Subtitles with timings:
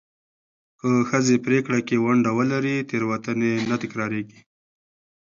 [0.79, 4.39] که ښځې پرېکړه کې ونډه ولري، تېروتنې نه تکرارېږي.